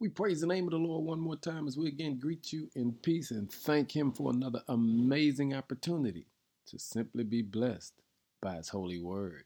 [0.00, 2.70] We praise the name of the Lord one more time as we again greet you
[2.74, 6.26] in peace and thank Him for another amazing opportunity
[6.68, 7.92] to simply be blessed
[8.40, 9.44] by His holy word.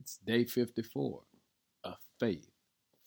[0.00, 1.20] It's day 54
[1.84, 2.48] of faith,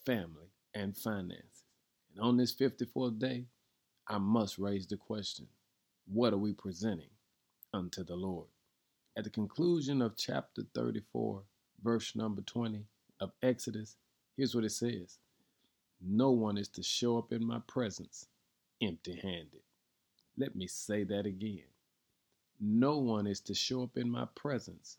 [0.05, 1.65] family, and finances.
[2.13, 3.45] And on this 54th day,
[4.07, 5.47] I must raise the question
[6.07, 7.09] what are we presenting
[7.73, 8.47] unto the Lord?
[9.17, 11.41] At the conclusion of chapter 34,
[11.83, 12.85] verse number 20
[13.19, 13.97] of Exodus,
[14.37, 15.17] here's what it says
[16.01, 18.27] no one is to show up in my presence
[18.81, 19.61] empty handed.
[20.37, 21.63] Let me say that again.
[22.59, 24.97] No one is to show up in my presence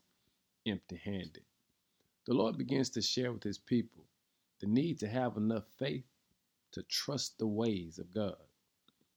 [0.65, 1.43] empty handed.
[2.25, 4.03] The Lord begins to share with his people
[4.59, 6.05] the need to have enough faith
[6.73, 8.35] to trust the ways of God.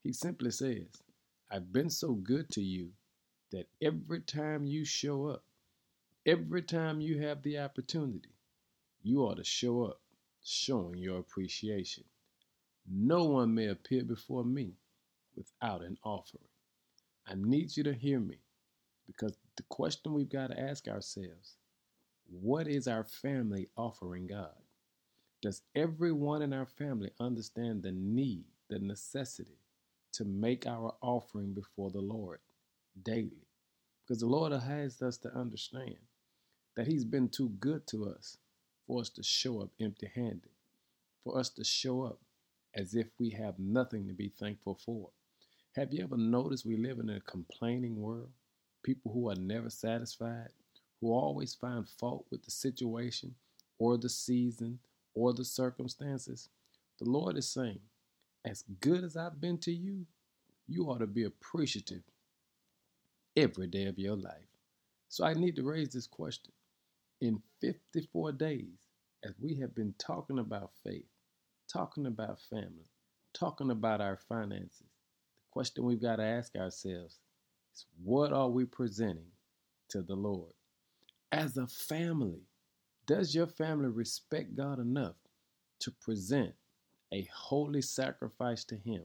[0.02, 0.88] He simply says,
[1.50, 2.90] I've been so good to you
[3.50, 5.44] that every time you show up,
[6.24, 8.30] every time you have the opportunity,
[9.02, 10.00] you ought to show up
[10.44, 12.04] showing your appreciation.
[12.90, 14.74] No one may appear before me
[15.36, 16.44] without an offering.
[17.26, 18.38] I need you to hear me
[19.06, 21.56] because the question we've got to ask ourselves
[22.30, 24.54] what is our family offering God?
[25.42, 29.58] Does everyone in our family understand the need, the necessity
[30.12, 32.40] to make our offering before the Lord
[33.02, 33.46] daily?
[34.04, 35.96] Because the Lord has us to understand
[36.76, 38.36] that He's been too good to us
[38.90, 40.50] for us to show up empty handed,
[41.22, 42.18] for us to show up
[42.74, 45.10] as if we have nothing to be thankful for.
[45.76, 48.30] Have you ever noticed we live in a complaining world?
[48.82, 50.48] People who are never satisfied,
[51.00, 53.32] who always find fault with the situation
[53.78, 54.80] or the season
[55.14, 56.48] or the circumstances.
[56.98, 57.78] The Lord is saying,
[58.44, 60.04] as good as I've been to you,
[60.66, 62.02] you ought to be appreciative
[63.36, 64.50] every day of your life.
[65.08, 66.52] So I need to raise this question
[67.20, 68.88] in 54 days,
[69.24, 71.04] as we have been talking about faith,
[71.72, 72.88] talking about family,
[73.34, 77.18] talking about our finances, the question we've got to ask ourselves
[77.74, 79.32] is what are we presenting
[79.88, 80.52] to the Lord?
[81.32, 82.40] As a family,
[83.06, 85.16] does your family respect God enough
[85.80, 86.54] to present
[87.12, 89.02] a holy sacrifice to Him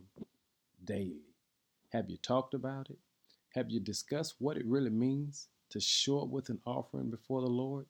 [0.84, 1.34] daily?
[1.92, 3.00] Have you talked about it?
[3.56, 7.48] Have you discussed what it really means to show up with an offering before the
[7.48, 7.86] Lord?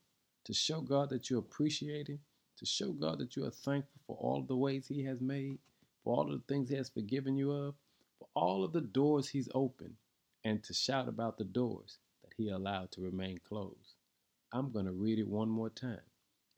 [0.46, 2.20] To show God that you appreciate Him,
[2.58, 5.60] to show God that you are thankful for all the ways He has made,
[6.04, 7.76] for all of the things He has forgiven you of,
[8.20, 9.96] for all of the doors He's opened,
[10.44, 13.96] and to shout about the doors that He allowed to remain closed.
[14.54, 16.00] I'm going to read it one more time.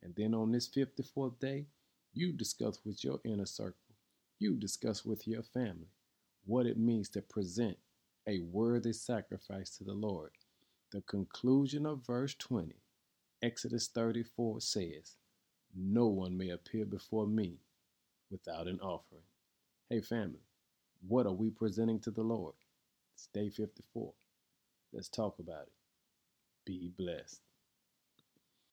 [0.04, 1.66] And then on this 54th day,
[2.14, 3.96] you discuss with your inner circle,
[4.40, 5.90] you discuss with your family
[6.46, 7.78] what it means to present
[8.28, 10.31] a worthy sacrifice to the Lord.
[10.92, 12.75] The conclusion of verse 20
[13.42, 15.16] Exodus 34 says,
[15.75, 17.59] No one may appear before me
[18.31, 19.24] without an offering.
[19.90, 20.42] Hey, family,
[21.08, 22.56] what are we presenting to the Lord?
[23.14, 24.14] It's day 54.
[24.92, 25.74] Let's talk about it.
[26.66, 27.42] Be blessed.